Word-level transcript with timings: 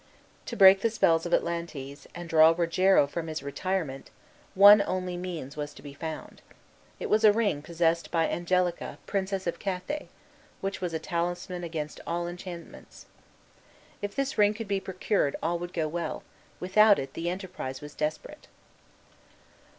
To 0.47 0.55
break 0.55 0.81
the 0.81 0.89
spells 0.89 1.27
of 1.27 1.31
Atlantes, 1.31 2.07
and 2.15 2.27
draw 2.27 2.55
Rogero 2.57 3.05
from 3.05 3.27
his 3.27 3.43
retirement, 3.43 4.09
one 4.55 4.81
only 4.81 5.15
means 5.15 5.55
was 5.55 5.75
to 5.75 5.83
be 5.83 5.93
found. 5.93 6.41
It 6.99 7.07
was 7.07 7.23
a 7.23 7.31
ring 7.31 7.61
possessed 7.61 8.09
by 8.09 8.27
Angelica, 8.27 8.97
Princess 9.05 9.45
of 9.45 9.59
Cathay, 9.59 10.07
which 10.59 10.81
was 10.81 10.95
a 10.95 10.97
talisman 10.97 11.63
against 11.63 12.01
all 12.07 12.27
enchantments. 12.27 13.05
If 14.01 14.15
this 14.15 14.39
ring 14.39 14.55
could 14.55 14.67
be 14.67 14.79
procured 14.79 15.35
all 15.43 15.59
would 15.59 15.71
go 15.71 15.87
well; 15.87 16.23
without 16.59 16.97
it 16.97 17.13
the 17.13 17.29
enterprise 17.29 17.79
was 17.79 17.93
desperate. 17.93 18.47